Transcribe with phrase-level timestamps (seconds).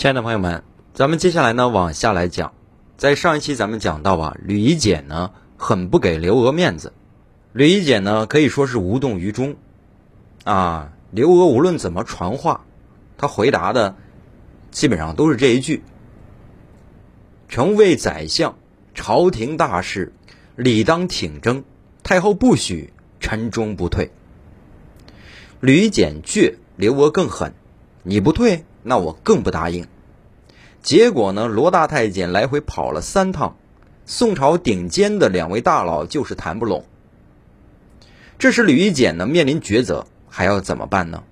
[0.00, 0.62] 亲爱的朋友们，
[0.94, 2.54] 咱们接下来呢往下来讲，
[2.96, 6.94] 在上一期咱们讲到啊，吕夷简呢很不给刘娥面子，
[7.52, 9.56] 吕夷简呢可以说是无动于衷，
[10.44, 12.64] 啊，刘娥无论怎么传话，
[13.18, 13.94] 他回答的
[14.70, 15.82] 基本上都是这一句
[17.50, 18.56] ：“臣为宰相，
[18.94, 20.14] 朝廷大事，
[20.56, 21.62] 理当挺争，
[22.02, 24.10] 太后不许，臣终不退。”
[25.60, 27.52] 吕夷简倔，刘娥更狠，
[28.02, 28.64] 你不退。
[28.82, 29.86] 那我更不答应。
[30.82, 33.56] 结果呢，罗大太监来回跑了三趟，
[34.06, 36.84] 宋朝顶尖的两位大佬就是谈不拢。
[38.38, 41.22] 这时吕夷简呢面临抉择，还要怎么办呢？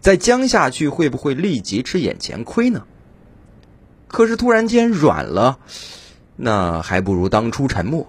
[0.00, 2.84] 再僵下去会不会立即吃眼前亏呢？
[4.08, 5.58] 可是突然间软了，
[6.36, 8.06] 那还不如当初沉默。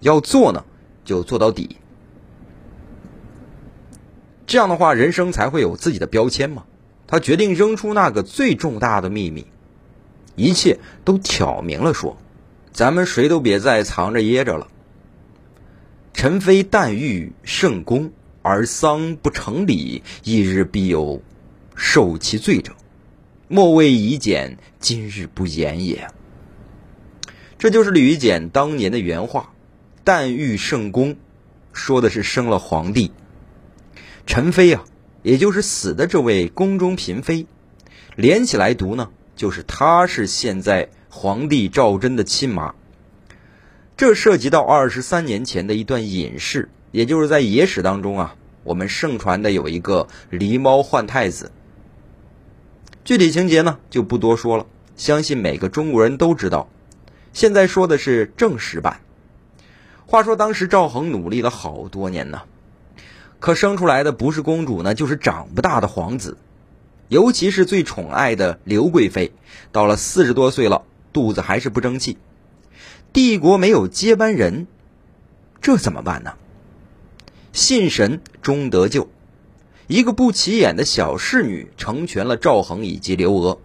[0.00, 0.64] 要做呢，
[1.04, 1.76] 就做到底。
[4.46, 6.64] 这样的话，人生才会有自己的标签嘛。
[7.12, 9.44] 他决定扔出那个最重大的秘密，
[10.34, 12.16] 一切都挑明了说，
[12.72, 14.68] 咱们谁都别再藏着掖着了。
[16.14, 21.20] 臣非但欲圣公，而丧不成礼，一日必有
[21.74, 22.72] 受其罪者，
[23.46, 26.08] 莫谓夷简今日不言也。
[27.58, 29.52] 这就是吕简当年的原话，
[30.02, 31.16] 但欲圣公，
[31.74, 33.12] 说的是生了皇帝，
[34.24, 34.82] 陈妃啊。
[35.22, 37.46] 也就是死的这位宫中嫔妃，
[38.16, 42.74] 连起来读呢，就是她是现在皇帝赵祯的亲妈。
[43.96, 48.34] 这涉及到二十三年前的一段隐事，也就是在野史当中啊，
[48.64, 51.52] 我们盛传的有一个狸猫换太子。
[53.04, 56.68] 具体情节呢就不多说了，相信每个中国人都知道。
[57.32, 59.00] 现在说的是正史版。
[60.06, 62.42] 话说当时赵恒努力了好多年呢。
[63.42, 66.36] 可生出来的不是公主呢，就是长不大的皇子，
[67.08, 69.32] 尤其是最宠爱的刘贵妃，
[69.72, 72.16] 到了四十多岁了，肚子还是不争气。
[73.12, 74.68] 帝国没有接班人，
[75.60, 76.34] 这怎么办呢？
[77.52, 79.08] 信神终得救，
[79.88, 83.58] 一个不起眼的小侍女成全了赵恒以及刘娥。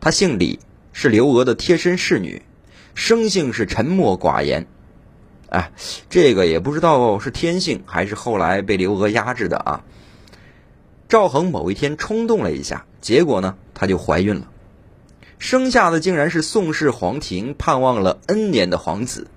[0.00, 0.58] 她姓李，
[0.94, 2.40] 是刘娥的贴身侍女，
[2.94, 4.66] 生性是沉默寡言。
[5.48, 5.70] 哎，
[6.10, 9.84] 这个也不知道是天性还是后来被刘娥压制的啊。
[11.08, 14.48] 赵恒某一天冲动了一下，结果呢，她就怀孕了，
[15.38, 19.28] 生下的竟然是宋氏皇庭盼望了 N 年的皇子。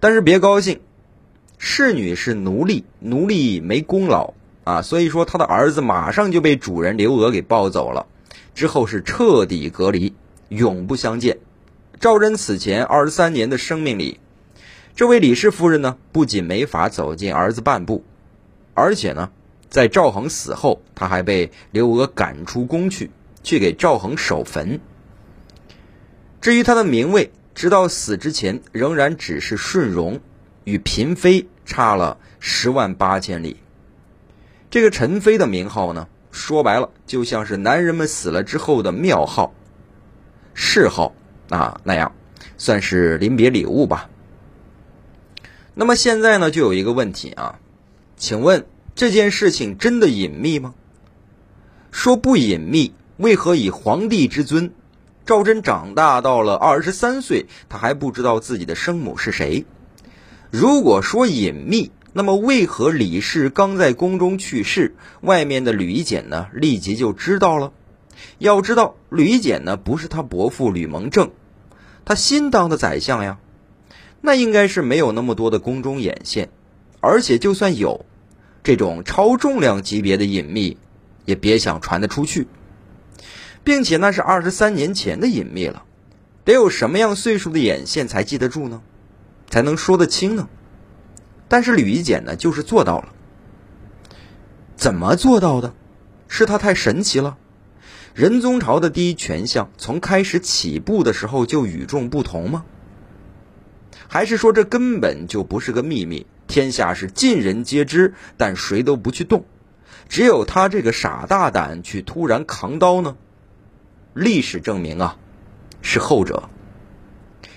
[0.00, 0.80] 但是别高兴，
[1.56, 8.06] 侍女是奴隶，奴隶没功劳啊，所以说他的儿子马上就被主人刘娥给抱走了，
[8.56, 10.12] 之后是彻底隔离，
[10.48, 11.38] 永不相见。
[12.00, 14.18] 赵祯此前二十三年的生命里。
[14.94, 18.04] 这位李氏夫人呢，不仅没法走进儿子半步，
[18.74, 19.30] 而且呢，
[19.70, 23.10] 在赵恒死后，她还被刘娥赶出宫去，
[23.42, 24.80] 去给赵恒守坟。
[26.42, 30.20] 至于她的名位，直到死之前仍然只是顺荣，
[30.64, 33.56] 与嫔妃差了十万八千里。
[34.70, 39.54] 这个陈妃的名号呢，说白了就像是男人们死了之后的庙号、
[40.54, 41.14] 谥号
[41.48, 42.12] 啊那样，
[42.58, 44.10] 算是临别礼物吧。
[45.74, 47.58] 那么现在呢，就有一个问题啊，
[48.16, 50.74] 请问这件事情真的隐秘吗？
[51.90, 54.74] 说不隐秘，为何以皇帝之尊，
[55.24, 59.64] 赵祯长大到了二十三岁，他还不知道自己的生母是谁？
[60.50, 67.72] 如果说隐秘，那么为何李氏刚在宫中去世，外面的吕夷简呢立即就知道了？
[68.36, 71.30] 要知道，吕夷简呢不是他伯父吕蒙正，
[72.04, 73.38] 他新当的宰相呀。
[74.24, 76.48] 那应该是没有那么多的宫中眼线，
[77.00, 78.06] 而且就算有，
[78.62, 80.78] 这种超重量级别的隐秘，
[81.24, 82.46] 也别想传得出去，
[83.64, 85.82] 并且那是二十三年前的隐秘了，
[86.44, 88.80] 得有什么样岁数的眼线才记得住呢？
[89.50, 90.48] 才能说得清呢？
[91.48, 93.12] 但是吕夷简呢，就是做到了。
[94.76, 95.74] 怎么做到的？
[96.28, 97.36] 是他太神奇了？
[98.14, 102.64] 仁宗朝的第一权相，从开始起步的时候就与众不同吗？
[104.12, 109.46] 还是说这根本就不是个秘密，天下是尽人皆知，但谁都不去动，
[110.06, 113.16] 只有他这个傻大胆去突然扛刀呢？
[114.12, 115.16] 历史证明啊，
[115.80, 116.50] 是后者。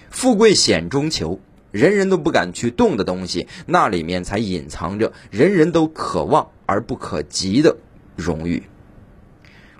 [0.09, 1.41] 富贵险中求，
[1.71, 7.75] 人人都不敢去动的东西，那里面才隐藏着人人都渴望而不可及的
[8.15, 8.63] 荣誉。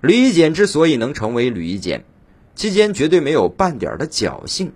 [0.01, 2.03] 吕夷简之所以能成为吕夷简，
[2.53, 4.73] 期间绝对没有半点的侥幸。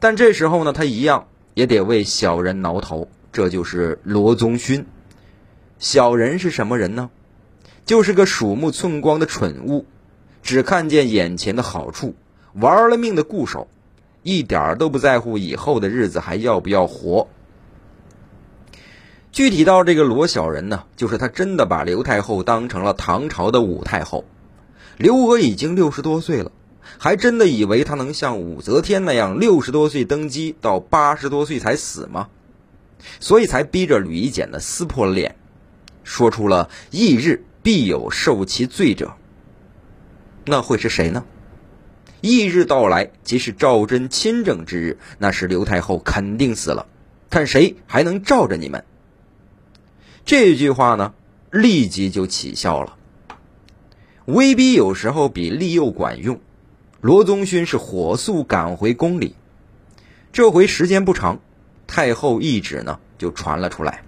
[0.00, 4.86] 但这时候呢，他一样也得为小人挠头，这就是罗宗勋。
[5.78, 7.10] 小人是什么人呢？
[7.84, 9.86] 就是个鼠目寸光的蠢物，
[10.42, 12.14] 只看见眼前的好处，
[12.52, 13.66] 玩了命的固守，
[14.22, 17.28] 一点都不在乎以后的日子还要不要活。
[19.32, 24.24] 具体到这个罗小人呢，就是他真的把刘太后当成了唐朝的武太后。
[24.96, 26.50] 刘娥已经六十多岁了，
[26.96, 32.28] 还真的以为他能像武则天那样六十多岁登基到八十多岁才死吗？
[33.20, 35.36] 所以才逼着吕夷简呢撕破了脸，
[36.02, 39.12] 说出了“翌日必有受其罪者”。
[40.44, 41.24] 那会是谁呢？
[42.22, 46.86] 翌日到来，即是赵祯亲政之日，那时刘太后肯定死了，
[47.30, 48.82] 看谁还能罩着你们。
[50.24, 51.14] 这句话呢，
[51.52, 52.96] 立即就起效了。
[54.24, 56.40] 威逼有时候比利诱管用，
[57.00, 59.36] 罗宗勋是火速赶回宫里。
[60.32, 61.38] 这回时间不长，
[61.86, 64.02] 太后懿旨呢就传了出来。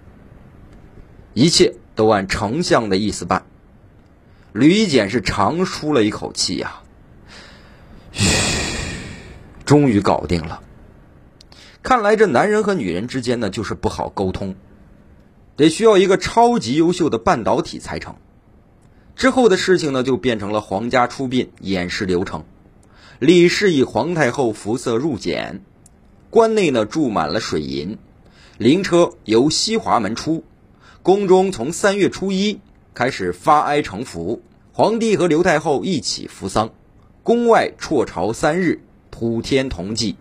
[1.33, 3.45] 一切都按丞相的意思办。
[4.51, 6.81] 吕简是长舒了一口气呀，
[8.11, 8.27] 嘘，
[9.63, 10.61] 终于搞定了。
[11.81, 14.55] 看来这男人和女人之间呢，就是不好沟通。
[15.55, 18.17] 得需要一个超级优秀的半导体才成。
[19.15, 22.43] 之后的事情呢，就变成了皇家出殡演示流程。
[23.21, 25.59] 李氏以皇太后服色入殓，
[26.31, 27.99] 关内呢注满了水银，
[28.57, 30.43] 灵车由西华门出，
[31.03, 32.59] 宫中从三月初一
[32.95, 34.41] 开始发哀成服，
[34.73, 36.71] 皇帝和刘太后一起服丧，
[37.21, 38.81] 宫外辍朝三日，
[39.11, 40.15] 普天同祭。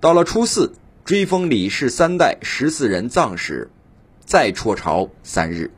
[0.00, 0.72] 到了初四，
[1.04, 3.68] 追封李氏三代十四人葬时。
[4.24, 5.70] 再辍朝三日，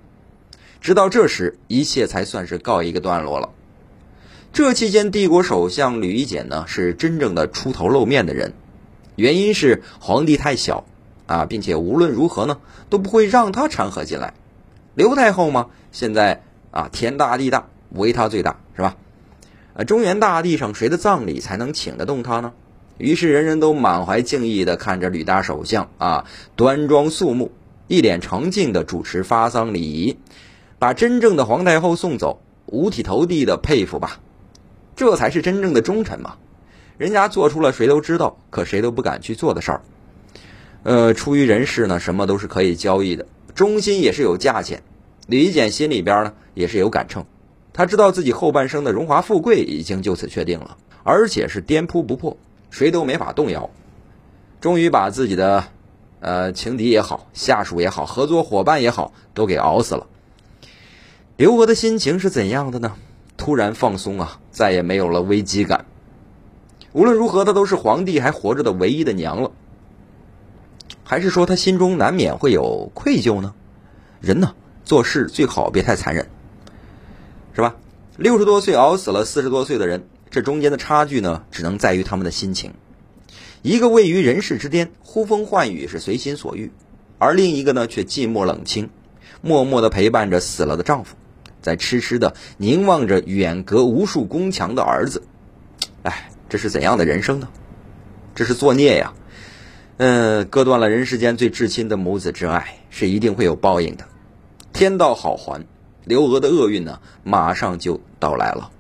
[0.80, 3.50] 直到这时，一切才算是告一个段落了。
[4.52, 8.52] 这期间，帝国首相吕夷简呢是真正的出头露面的人，
[9.16, 10.84] 原因是皇帝太小
[11.24, 12.58] 啊，并且无论如何呢
[12.90, 14.34] 都不会让他掺和进来。
[14.94, 18.96] 刘太后嘛，现在啊天大地大，唯他最大，是吧？
[19.72, 22.52] 啊，中原大地上谁的葬礼才能请得动他呢？
[22.98, 26.26] 于是人人都满怀敬意的看着吕大首相啊，
[26.56, 27.50] 端庄肃穆。
[27.88, 30.18] 一脸诚敬的主持发丧礼仪，
[30.78, 34.20] 把真正的皇太后送走，五体投地的佩服吧，
[34.96, 36.36] 这才是真正的忠臣嘛！
[36.98, 39.82] 人家做出了谁都知道，可谁都不敢去做的事儿。
[40.82, 44.82] 呃，出于人事呢，什么都是可以交易的，忠心也是有价钱。
[45.26, 47.24] 李简心里边呢也是有杆秤，
[47.72, 52.36] 他知道自己后半生的荣华富贵已经就此确定了，而且是颠扑不破，
[52.70, 53.70] 谁都没法动摇。
[54.60, 55.64] 终于把自己的。
[56.24, 60.06] 呃，情敌也好，下属也好，合作伙伴也好，都给熬死了。
[61.36, 62.94] 刘娥的心情是怎样的呢？
[63.36, 65.86] 突然放松啊，再也没有了危机感。
[66.92, 69.50] 无论如何，她都是皇帝还活着的唯一的娘了。
[71.04, 73.54] 还是说她心中难免会有愧疚呢？
[74.20, 76.28] 人呢，做事最好别太残忍，
[77.54, 77.74] 是吧？
[78.16, 82.72] 六十多岁熬死了四十多岁的人，这中间的差距呢，只能在于他们的心情。
[83.62, 86.70] 一个位于人世之巅，呼风唤雨是随心所欲，
[87.18, 88.90] 而另一个呢却寂寞冷清，
[89.40, 91.16] 默默的陪伴着死了的丈夫，
[91.62, 95.22] 在痴痴的凝望着远隔无数宫墙的儿子。
[96.02, 97.48] 哎，这是怎样的人生呢？
[98.34, 99.14] 这是作孽呀！
[99.96, 104.04] 嗯，割断了人世间最至亲的母子之爱，是一定会有报应的。
[104.72, 105.64] 天道好还，
[106.04, 108.70] 刘娥的厄运呢，马上就到来了。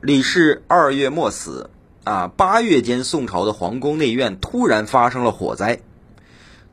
[0.00, 1.68] 李氏二月末死。
[2.02, 5.80] 啊，八月间，宋朝的皇宫内院突然发生了火灾。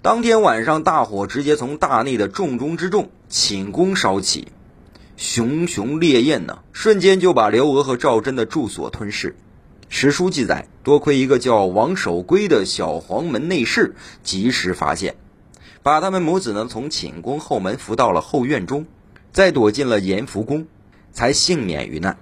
[0.02, 4.48] 当天晚上，大火直接从大内的重中之重寝宫烧起，
[5.18, 9.36] 熊熊烈焰呢，瞬间就把刘娥和赵祯的住所吞噬。
[9.90, 15.16] 史书记载，多亏一个叫王守圭的小黄门内侍及时发现，
[15.82, 18.86] 把他们母子呢从寝宫后门扶到了后院中，
[19.32, 20.68] 再躲进了延福宫，
[21.12, 22.20] 才幸免于难。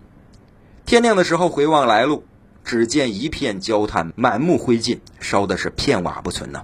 [0.85, 2.23] 天亮的时候，回望来路。
[2.63, 6.63] 只见一片焦炭，满目灰烬，烧的是片瓦不存呢。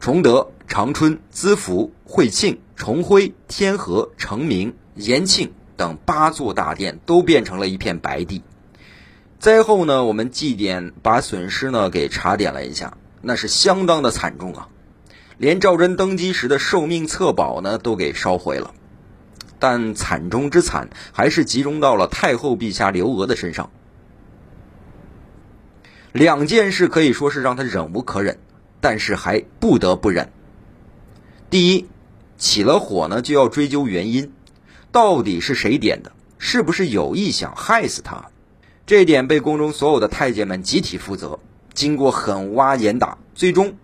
[0.00, 8.42] 崇德、长春、资福、惠庆、崇辉、天河、成明、延庆等八座大殿都变成了一片白地。
[9.38, 14.68] 灾后呢，我们祭奠把损失呢给查点了一下，那是相当的惨重啊！
[15.36, 18.72] 连赵祯登基时的寿命册宝呢都给烧毁了。
[19.58, 23.70] 但惨中之惨，还是集中到了太后陛下刘娥的身上。
[26.12, 28.38] 两件事可以说是让他忍无可忍，
[28.80, 30.30] 但是还不得不忍。
[31.50, 31.88] 第一，
[32.36, 34.32] 起了火呢，就要追究原因，
[34.94, 36.12] 到底是谁点的？
[36.38, 38.26] 是不是有意想害死他？
[38.86, 41.40] 这点被宫中所有的太监们集体负责。
[41.72, 43.74] 经过狠挖严打，最终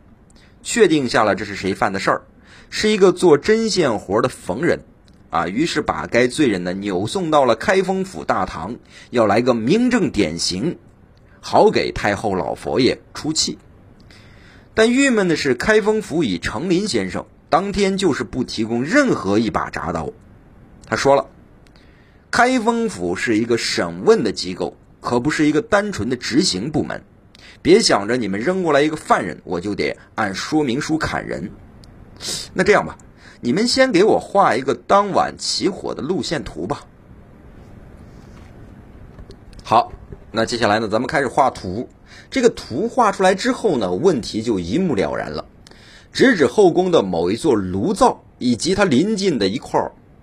[0.63, 2.23] 确定下了这是谁犯的事儿，
[2.69, 4.85] 是一个做针线活的缝人。
[5.31, 8.77] 啊，于是把该罪人呢扭送到了开封府大堂，
[9.11, 10.79] 要来个明正典刑，
[11.41, 13.59] 好给太后老佛爷出气。
[14.75, 20.13] 但郁闷的是，开封府尹程林先生当天就是不提供任何一把铡刀。
[20.91, 21.25] 他说了，
[22.33, 27.01] 开封府是一个审问的机构，可不是一个单纯的执行部门。
[27.63, 31.49] 别想着你们扔过来一个犯人，我就得按说明书砍人。
[32.53, 32.99] 那这样吧。
[33.43, 36.85] 你们先给我画一个当晚起火的路线图吧。
[39.63, 39.93] 好，
[40.33, 41.89] 那接下来呢，咱们开始画图。
[42.29, 45.47] 这个图画出来之后呢，问题就一目了然了。
[46.13, 49.81] 直指后宫的某一座炉灶以及它临近的一块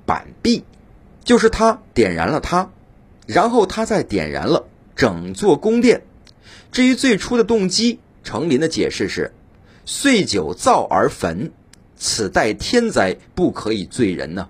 [0.08, 0.64] 板壁，
[1.24, 2.70] 就是他点燃了它，
[3.28, 6.02] 然后他再点燃了整座宫殿。
[6.72, 9.34] 至于最初的动机，程林的解释是：
[9.86, 11.52] 岁酒造而焚。
[12.00, 14.48] 此待天灾，不可以罪人呢。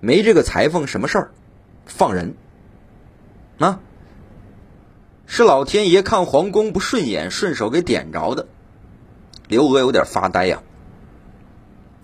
[0.00, 1.30] 没这个裁缝什么事儿，
[1.84, 2.34] 放人。
[3.58, 3.80] 啊，
[5.26, 8.46] 是老天爷看皇宫不顺眼，顺手给点着的。
[9.48, 10.62] 刘娥有点发呆呀，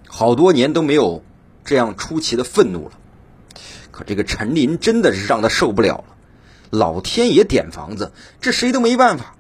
[0.09, 1.23] 好多年都没有
[1.65, 2.93] 这样出奇的愤怒了。
[3.91, 6.05] 可这个陈林真的是让他受不了了。
[6.71, 9.35] 老天爷点房子，这谁都没办法。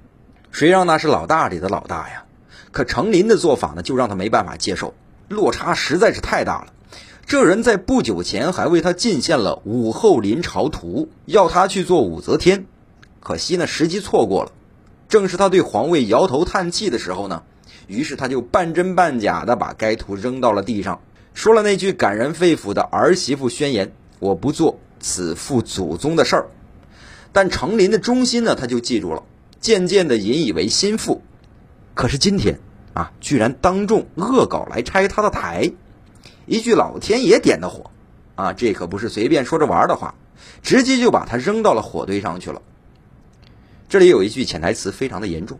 [0.50, 2.24] 谁让那是老大里的老大呀？
[2.70, 4.94] 可程林的做法呢，就让他没办法接受。
[5.28, 6.72] 落差实在是太大了。
[7.24, 12.66] 这人在不久前还为他进献了《武后临朝图》，要他去做武则天。
[13.20, 14.52] 可惜呢，时机错过了。
[15.08, 17.42] 正是他对皇位摇头叹气的时候呢，
[17.86, 21.00] 于是他就半真半假的把该图扔到了地上，
[21.34, 26.46] 说了那句感人肺腑的儿媳妇宣言：“我不做此父祖宗的事儿。”
[27.32, 29.22] 但程林的忠心呢，他就记住了，
[29.60, 31.22] 渐渐的引以为心腹。
[31.94, 32.58] 可是今天。
[32.94, 33.10] 啊！
[33.22, 35.72] 居然当众恶搞来拆他的台，
[36.44, 37.90] 一句老天爷点的火，
[38.34, 40.14] 啊，这可不是随便说着玩的话，
[40.62, 42.60] 直接就把他扔到了火堆上去了。
[43.88, 45.58] 这里有一句潜台词，非常的严重，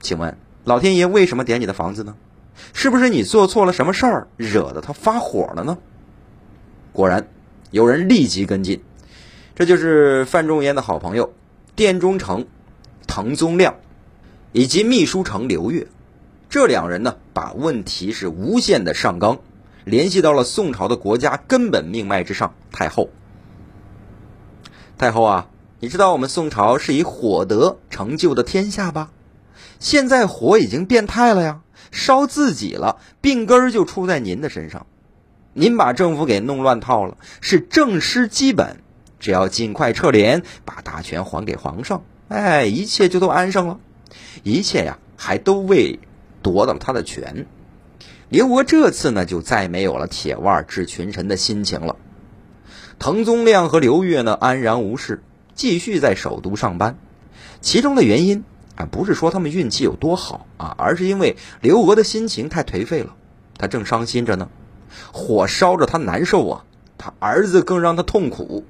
[0.00, 0.34] 请问
[0.64, 2.16] 老天爷为什么点你的房子呢？
[2.72, 5.78] 是不是你做错了什么事儿，惹得他发火了呢？
[6.92, 7.28] 果然，
[7.70, 8.82] 有人立即跟进，
[9.54, 11.32] 这就是范仲淹的好朋友
[11.76, 12.46] 殿中丞
[13.06, 13.76] 滕宗亮，
[14.52, 15.86] 以及秘书丞刘越。
[16.48, 19.38] 这两人呢，把问题是无限的上纲，
[19.84, 23.08] 联系到了宋朝的国家根本命脉之上——太后。
[24.98, 25.48] 太后啊，
[25.78, 29.10] 你知道我们宋朝是以火德成就的天下吧？
[29.78, 34.86] 现在火已经变态了呀，烧自己了，病根儿就出在您的身上。
[35.52, 38.78] 您把政府给弄乱套了，是政失基本。
[39.18, 43.78] 只要尽快撤帘，把大权还给皇上，哎，一切就都安生了。
[44.42, 45.98] 一切呀，还都为。
[46.42, 47.44] 夺到了他的权，
[48.30, 51.96] 刘娥这次呢就再没有了铁腕治群臣的心情了。
[52.98, 55.22] 滕宗亮和刘越呢安然无事，
[55.54, 56.96] 继续在首都上班。
[57.60, 58.42] 其中的原因
[58.88, 63.14] 不是说他们运气有多好啊，而是因为刘娥的心情太颓废了，
[63.58, 64.48] 他正伤心着呢，
[65.12, 66.64] 火烧着他难受啊，
[66.98, 68.64] 他儿子更让他痛苦。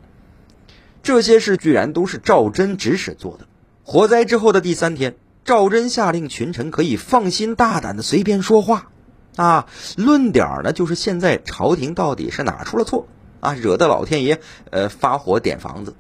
[1.03, 3.47] 这些事居然都是赵祯指使做的。
[3.85, 5.15] 火灾之后的第三天。
[5.43, 8.91] 赵祯下令群臣可以放心大胆的随便说话，
[9.37, 13.09] 啊，论点儿呢就是现在朝廷到底是哪出了错
[13.41, 14.39] 啊，惹得老天爷
[14.71, 15.95] 呃发火点房子，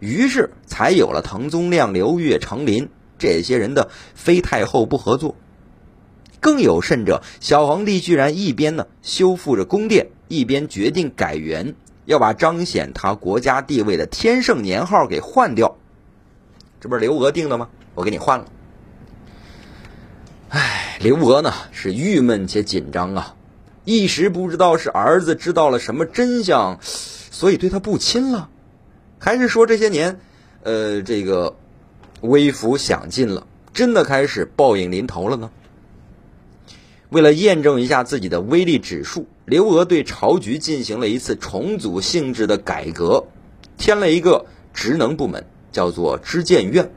[0.00, 5.36] 于是才有了滕宗亮、刘越、程林这些人的非太后不合作。
[6.40, 15.78] 更有甚者，小皇帝居然一边呢修复着宫殿，一边决定改元，要把彰显他国家地位的天圣年号给换掉。
[16.80, 17.70] 这不是刘娥定的吗？
[17.94, 18.46] 我给你换了。
[20.50, 23.34] 唉，刘娥呢是郁闷且紧张啊，
[23.84, 28.50] 一时不知道是儿子知道了什么真相，所以对他不亲了，
[29.18, 30.20] 还是说这些年，
[30.62, 31.56] 呃，这个
[32.24, 35.50] 微服享尽了，真的开始报应临头了呢？
[37.10, 43.26] 为了验证一下自己的威力指数，刘娥对朝局进行了一次重组性质的改革，
[43.76, 46.90] 添了一个职能部门，叫做知谏院。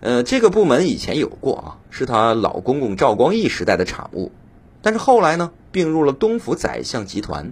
[0.00, 4.30] 呃，这个部门以前有过啊，是他老公公赵光义时代的产物，
[4.82, 7.50] 但是后来呢，并入了东府宰相集团。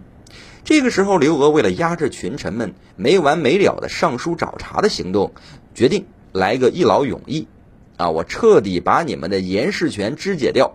[0.64, 5.32] 这个时候，刘娥为了压制群臣们没完没了的上书找茬的行动，
[5.74, 7.46] 决定来个一劳永逸，
[7.96, 10.74] 啊，我彻底把你们的严事权肢解掉，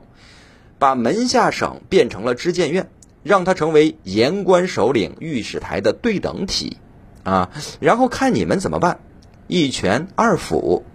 [0.80, 2.90] 把门下省变成了知谏院，
[3.22, 6.78] 让它成为言官首领御史台的对等体，
[7.24, 7.52] 啊，
[7.82, 9.02] 然后看你们怎么办，
[9.48, 10.86] 一权二辅。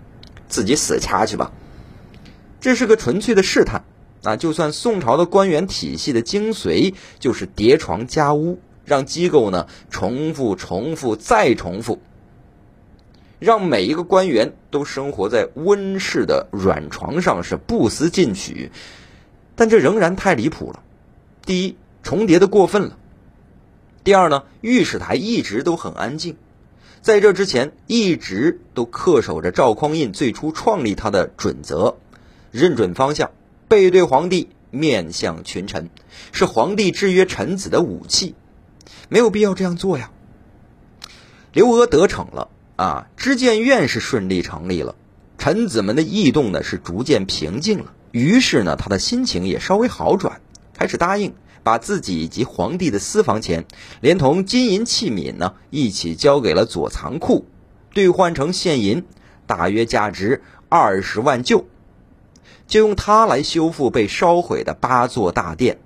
[0.46, 1.52] 自己死掐去吧，
[2.60, 3.82] 这是个纯粹的试探
[4.22, 4.36] 啊！
[4.36, 12.00] 就算宋朝的官员体系的精髓就是叠床加屋，让机构呢重复、重复再重复，
[13.38, 18.70] 让每一个官员都生活在温室的软床上，是不思进取。
[19.56, 20.82] 但这仍然太离谱了。
[21.44, 22.96] 第一，重叠的过分了；
[24.02, 26.36] 第二呢，御史台一直都很安静，
[27.02, 31.96] 在这之前一直都恪守着赵匡胤最初创立他的准则：
[32.50, 33.30] 认准方向，
[33.68, 35.90] 背对皇帝，面向群臣，
[36.32, 38.34] 是皇帝制约臣子的武器。
[39.08, 40.10] 没有必要这样做呀。
[41.52, 44.96] 刘娥得逞了啊，知谏院是顺利成立了，
[45.38, 47.92] 臣子们的异动呢是逐渐平静了。
[48.10, 50.40] 于是呢，他的心情也稍微好转，
[50.72, 53.64] 开始答应把自己以及皇帝的私房钱，
[54.00, 57.46] 连同金银器皿呢，一起交给了左藏库，
[57.92, 59.04] 兑换成现银，
[59.46, 61.66] 大约价值二十万旧，
[62.66, 65.78] 就用它来修复被烧毁的八座大殿。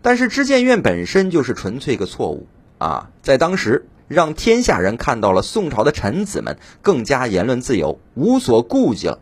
[0.00, 2.46] 但是知谏院本身就是纯粹个错误
[2.78, 9.20] 啊，在当时让天下人看到了宋朝的臣子们更加言论自由，无所顾忌了。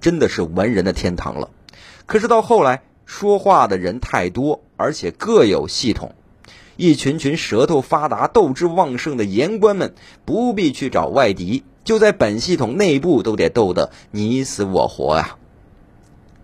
[0.00, 1.50] 真的是文人的天堂了，
[2.06, 6.14] 可是到后来说话的人太多，而且各有系统，
[6.76, 9.94] 一群群舌头发达、斗志旺盛的言官们
[10.24, 15.36] 不必去找外敌，就在本系统内部都得斗得你死我活啊。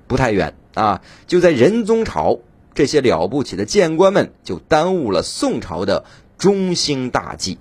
[0.07, 2.41] 不太远啊，就在仁宗朝，
[2.75, 6.05] 这些了不起的谏官们就耽误了宋朝的
[6.37, 7.57] 中兴大计。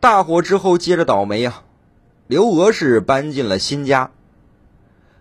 [0.00, 1.62] 大火之后接着倒霉呀。
[2.26, 4.10] 刘娥是搬进了新家。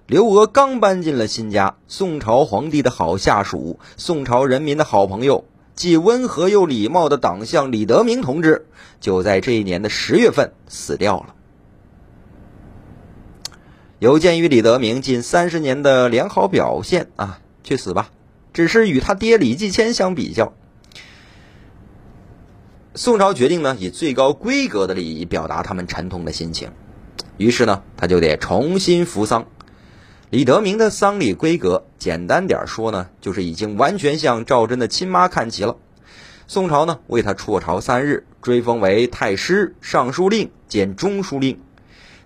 [0.07, 8.67] 刘娥刚搬进了新家，宋朝皇帝的好下属，宋朝人民的好朋友，既温和又礼貌的党项李德明同志，
[8.99, 11.33] 就在这一年的十月份死掉了。
[13.97, 18.11] 有鉴于李德明近三十年的良好表现啊，去死吧！
[18.53, 20.53] 只是与他爹李继迁相比较，
[22.97, 26.71] 宋朝决定呢，以最高规格的礼仪表达他们沉痛的心情。
[27.35, 29.45] 于是呢，他就得重新服丧。
[30.29, 35.75] 李德明的丧礼规格，简单点说呢，就是已经完全向赵祯的亲妈看齐了。
[36.47, 41.59] 宋朝呢，为他辍朝三日，追封为太师、尚书令兼中书令，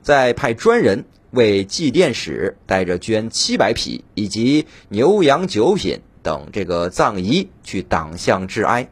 [0.04, 8.88] 再派专人为祭奠使带着绢七百匹以及牛羊九品等这个葬仪去党项致哀。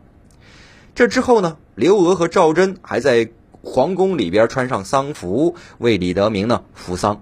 [0.96, 3.30] 这之后呢，刘娥和赵祯还在。
[3.64, 7.22] 皇宫里边穿上丧服为李德明呢扶丧，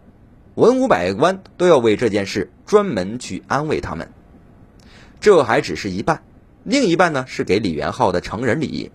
[0.54, 4.08] 文武百官都要为这件事专门去安慰他们。
[5.20, 6.22] 这还只是一半，
[6.64, 8.92] 另一半呢是给李元昊的成人礼。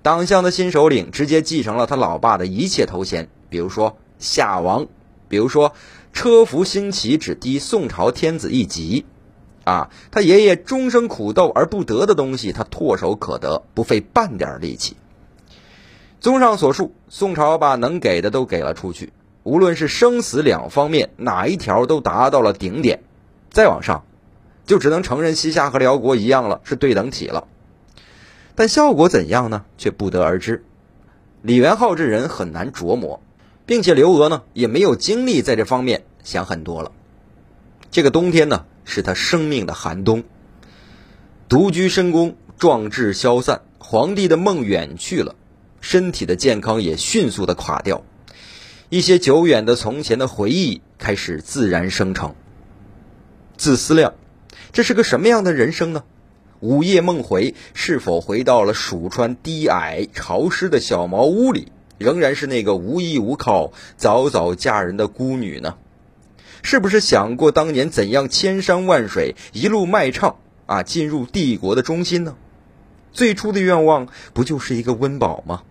[0.00, 4.86] 党项的新首领直接继承了他老爸的一切头衔，比如说夏王，
[5.28, 5.72] 比如说
[6.12, 9.04] 车服新旗只低宋朝天子一级。
[9.70, 14.96] 啊，他爷爷终生苦斗而不得的东西，他唾手可得，不费半点力气。
[16.18, 19.12] 综上所述，宋朝把能给的都给了出去，
[19.44, 23.04] 无论是生死两方面，哪一条都达到了顶点。
[23.50, 24.02] 再往上，
[24.66, 27.46] 就只能承认西夏和辽国一样了，是对等体了。
[28.56, 29.64] 但效果怎样呢？
[29.78, 30.64] 却不得而知。
[31.42, 33.20] 李元昊这人很难琢磨，
[33.66, 36.90] 并且刘娥呢，也没有精力在这方面想很多了。
[37.90, 40.22] 这个冬天呢，是他生命的寒冬。
[41.48, 45.34] 独居深宫，壮志消散，皇帝的梦远去了。
[45.80, 48.04] 身体的健康也迅速的垮掉，
[48.90, 52.34] 一些久远的从前的回忆开始自然生成。
[53.56, 54.14] 自思量，
[54.72, 56.04] 这是个什么样的人生呢？
[56.60, 65.76] 午夜梦回，是否回到了蜀川低矮潮湿的小茅屋里，仍然是那个无依无靠、早早嫁人的孤女呢？
[66.62, 72.36] 是不是想过当年怎样千山万水一路卖唱啊，进入帝国的中心呢？
[73.12, 75.62] 最初的愿望不就是一个温饱吗？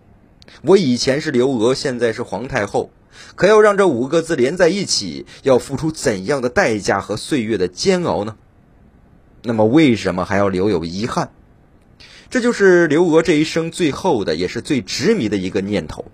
[0.62, 2.90] 我以前是刘娥，现在是皇太后，
[3.34, 8.36] 可要让这五个字连在一起，要付出怎样的代价和岁月的煎熬呢？
[9.42, 11.30] 那么，为什么还要留有遗憾？
[12.28, 16.04] 这就是刘娥这一生最后的，也是最执迷的一个念头。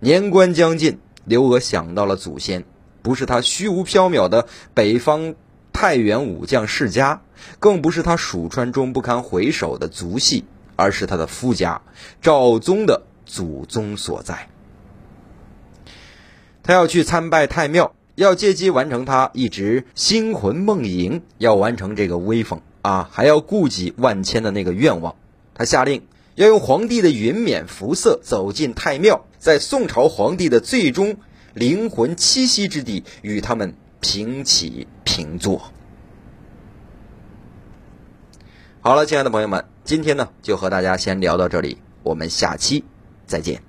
[0.00, 2.64] 年关将近，刘娥想到了祖先，
[3.04, 5.36] 不是他虚无缥缈的北方
[5.72, 7.22] 太原武将世家，
[7.60, 10.44] 更不是他蜀川中不堪回首的族系。
[10.76, 11.82] 而是他的夫家
[12.20, 14.48] 赵宗的祖宗所在。
[16.64, 25.14] 他要去参拜太庙，要借机完成他一直心魂梦萦要完成这个威风啊，还要顾及万千的那个愿望。
[25.54, 31.18] 他下令要用皇帝的云冕服色走进太庙，在宋朝皇帝的最终
[31.54, 35.72] 灵魂栖息之地与他们平起平坐。
[38.80, 42.84] 好了，亲爱的朋友们，今天呢就和大家先聊到这里，我们下期
[43.26, 43.62] 再见。